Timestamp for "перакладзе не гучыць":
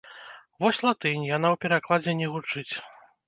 1.65-2.69